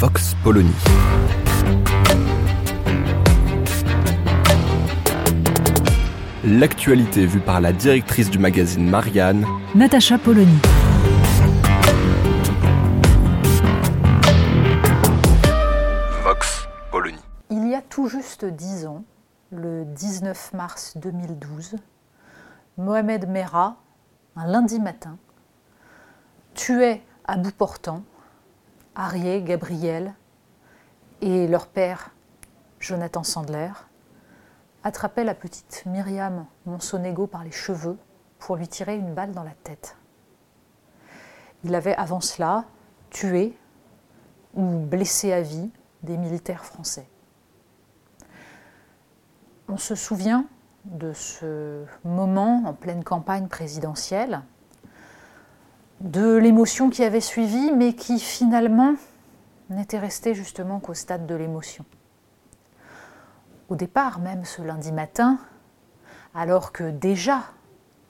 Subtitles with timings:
[0.00, 0.72] Vox Polony.
[6.42, 10.58] L'actualité vue par la directrice du magazine Marianne, Natacha Polony.
[16.24, 17.18] Vox Polony.
[17.50, 19.04] Il y a tout juste dix ans,
[19.52, 21.76] le 19 mars 2012,
[22.78, 23.76] Mohamed Merah,
[24.34, 25.18] un lundi matin,
[26.54, 28.02] tuait à bout portant
[28.94, 30.14] Arié, Gabriel
[31.20, 32.10] et leur père,
[32.78, 33.70] Jonathan Sandler,
[34.82, 37.98] attrapait la petite Myriam Monsonego par les cheveux
[38.38, 39.96] pour lui tirer une balle dans la tête.
[41.64, 42.64] Il avait avant cela
[43.10, 43.56] tué
[44.54, 45.70] ou blessé à vie
[46.02, 47.08] des militaires français.
[49.68, 50.46] On se souvient
[50.84, 54.42] de ce moment en pleine campagne présidentielle,
[56.00, 58.94] de l'émotion qui avait suivi, mais qui finalement
[59.68, 61.84] n'était restée justement qu'au stade de l'émotion.
[63.68, 65.38] Au départ, même ce lundi matin,
[66.34, 67.42] alors que déjà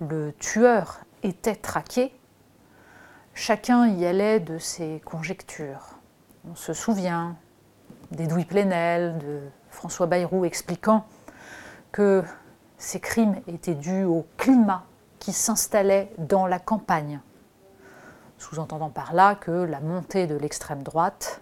[0.00, 2.14] le tueur était traqué,
[3.34, 5.98] chacun y allait de ses conjectures.
[6.48, 7.36] On se souvient
[8.12, 11.06] d'Edoui Plenel, de François Bayrou expliquant
[11.90, 12.22] que
[12.76, 14.84] ces crimes étaient dus au climat
[15.18, 17.20] qui s'installait dans la campagne,
[18.38, 21.40] sous-entendant par là que la montée de l'extrême droite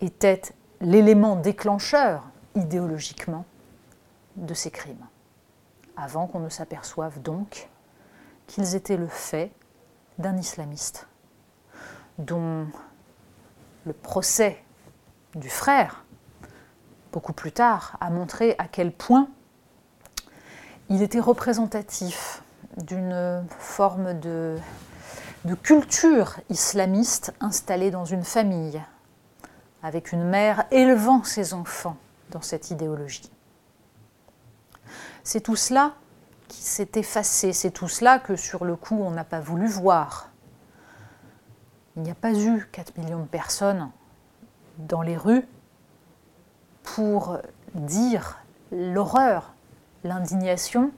[0.00, 0.42] était
[0.80, 3.44] l'élément déclencheur idéologiquement
[4.36, 5.06] de ces crimes,
[5.96, 7.68] avant qu'on ne s'aperçoive donc
[8.46, 9.50] qu'ils étaient le fait
[10.18, 11.08] d'un islamiste,
[12.18, 12.66] dont
[13.84, 14.62] le procès
[15.34, 16.04] du frère,
[17.12, 19.28] beaucoup plus tard, a montré à quel point
[20.88, 22.42] il était représentatif
[22.76, 24.56] d'une forme de,
[25.48, 28.80] de, culture islamiste installée dans une famille,
[29.82, 31.96] avec une mère élevant ses enfants
[32.30, 33.30] dans cette idéologie.
[35.24, 35.94] C'est tout cela
[36.48, 40.30] qui s'est effacé, c'est tout cela que sur le coup on n'a pas voulu voir.
[41.96, 43.90] Il n'y a pas eu 4 millions de personnes
[44.78, 45.46] dans les rues
[46.82, 47.38] pour
[47.74, 48.38] dire
[48.70, 49.54] l'horreur,
[50.04, 50.92] l'indignation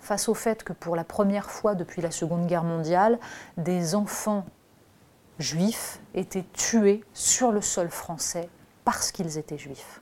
[0.00, 3.18] face au fait que pour la première fois depuis la Seconde Guerre mondiale,
[3.56, 4.44] des enfants
[5.38, 8.48] juifs étaient tués sur le sol français
[8.84, 10.00] parce qu'ils étaient juifs.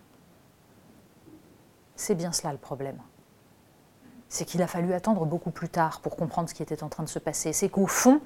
[1.96, 2.98] C'est bien cela le problème.
[4.28, 7.02] C'est qu'il a fallu attendre beaucoup plus tard pour comprendre ce qui était en train
[7.02, 7.52] de se passer.
[7.52, 8.20] C'est qu'au fond,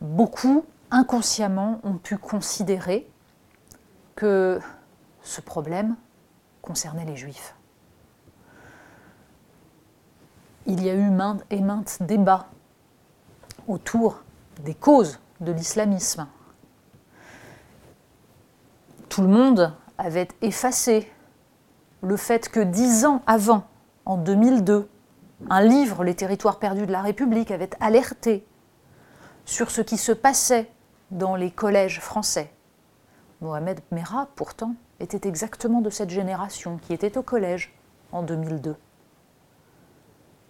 [0.00, 3.08] beaucoup, inconsciemment, ont pu considérer
[4.16, 4.60] que
[5.22, 5.96] ce problème
[6.62, 7.54] concernait les juifs.
[10.66, 12.48] Il y a eu maintes et maintes débats
[13.68, 14.22] autour
[14.64, 16.26] des causes de l'islamisme.
[19.08, 21.10] Tout le monde avait effacé
[22.02, 23.64] le fait que dix ans avant,
[24.04, 24.88] en 2002,
[25.50, 28.46] un livre, Les territoires perdus de la République, avait alerté
[29.44, 30.70] sur ce qui se passait
[31.10, 32.50] dans les collèges français.
[33.40, 37.74] Mohamed Merah, pourtant, était exactement de cette génération qui était au collège
[38.12, 38.76] en 2002.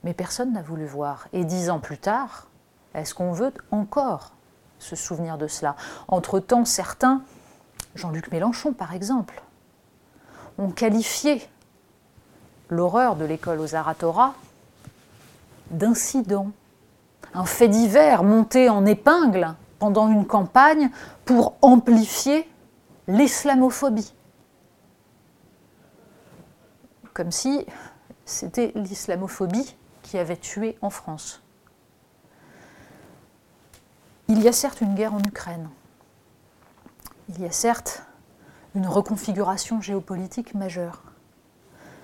[0.04, 1.28] Mais personne n'a voulu voir.
[1.32, 2.48] Et dix ans plus tard,
[2.94, 4.32] est-ce qu'on veut encore
[4.78, 5.76] se souvenir de cela?
[6.08, 7.22] Entre-temps, certains,
[7.94, 9.42] Jean-Luc Mélenchon par exemple,
[10.58, 11.46] ont qualifié
[12.70, 14.34] l'horreur de l'école aux Aratora
[15.70, 16.50] d'incident,
[17.34, 20.90] un fait divers monté en épingle pendant une campagne
[21.24, 22.48] pour amplifier
[23.08, 24.14] l'islamophobie.
[27.12, 27.66] Comme si
[28.24, 29.76] c'était l'islamophobie
[30.06, 31.42] qui avait tué en France.
[34.28, 35.68] Il y a certes une guerre en Ukraine.
[37.28, 38.04] Il y a certes
[38.76, 41.02] une reconfiguration géopolitique majeure.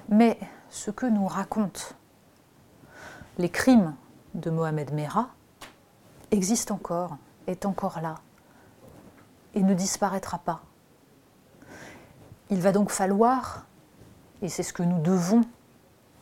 [0.09, 0.37] Mais
[0.69, 1.95] ce que nous racontent
[3.39, 3.95] les crimes
[4.35, 5.29] de Mohamed Merah
[6.33, 7.17] existent encore,
[7.47, 8.17] est encore là,
[9.55, 10.63] et ne disparaîtra pas.
[12.51, 13.67] Il va donc falloir,
[14.43, 15.43] et c'est ce que nous devons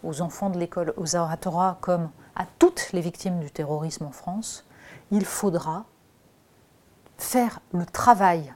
[0.02, 4.64] aux enfants de l'école, aux oratoras, comme à toutes les victimes du terrorisme en France,
[5.10, 5.84] il faudra
[7.18, 8.54] faire le travail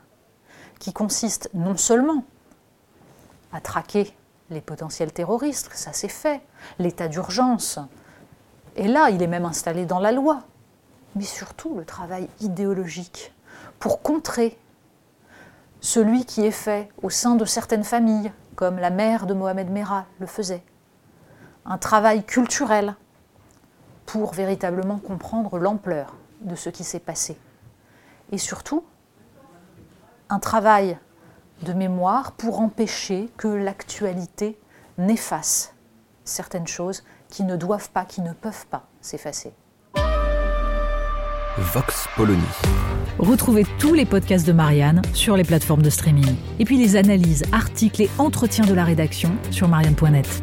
[0.78, 2.24] qui consiste non seulement
[3.52, 4.14] à traquer
[4.50, 6.42] les potentiels terroristes, ça c'est fait,
[6.78, 7.78] l'état d'urgence,
[8.76, 10.42] et là il est même installé dans la loi,
[11.14, 13.32] mais surtout le travail idéologique
[13.78, 14.58] pour contrer
[15.80, 20.06] celui qui est fait au sein de certaines familles, comme la mère de Mohamed Merah
[20.18, 20.62] le faisait.
[21.66, 22.94] Un travail culturel
[24.06, 27.38] pour véritablement comprendre l'ampleur de ce qui s'est passé.
[28.32, 28.84] Et surtout,
[30.28, 30.98] un travail
[31.62, 34.58] de mémoire pour empêcher que l'actualité
[34.98, 35.74] n'efface
[36.24, 39.52] certaines choses qui ne doivent pas, qui ne peuvent pas s'effacer.
[41.56, 42.42] Vox Polony.
[43.18, 46.34] Retrouvez tous les podcasts de Marianne sur les plateformes de streaming.
[46.58, 50.42] Et puis les analyses, articles et entretiens de la rédaction sur marianne.net.